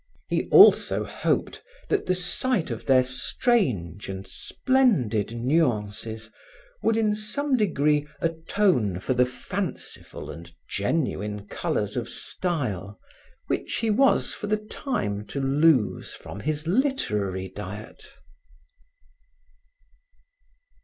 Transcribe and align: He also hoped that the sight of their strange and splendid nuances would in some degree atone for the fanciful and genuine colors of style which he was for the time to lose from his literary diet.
He 0.29 0.47
also 0.49 1.03
hoped 1.03 1.61
that 1.89 2.07
the 2.07 2.15
sight 2.15 2.71
of 2.71 2.87
their 2.87 3.03
strange 3.03 4.09
and 4.09 4.25
splendid 4.25 5.35
nuances 5.37 6.31
would 6.81 6.97
in 6.97 7.13
some 7.13 7.55
degree 7.55 8.07
atone 8.19 8.99
for 8.99 9.13
the 9.13 9.27
fanciful 9.27 10.31
and 10.31 10.51
genuine 10.67 11.45
colors 11.45 11.95
of 11.95 12.09
style 12.09 12.99
which 13.45 13.75
he 13.75 13.91
was 13.91 14.33
for 14.33 14.47
the 14.47 14.57
time 14.57 15.23
to 15.27 15.39
lose 15.39 16.13
from 16.13 16.39
his 16.39 16.65
literary 16.65 17.49
diet. 17.49 18.07